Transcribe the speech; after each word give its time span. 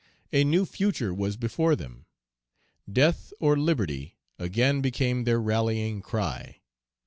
A 0.33 0.43
new 0.43 0.65
future 0.65 1.13
was 1.13 1.37
before 1.37 1.75
them. 1.75 2.07
"Death 2.91 3.31
or 3.39 3.55
liberty!" 3.55 4.17
again 4.39 4.81
became 4.81 5.25
their 5.25 5.39
rallying 5.39 6.01
cry. 6.01 6.57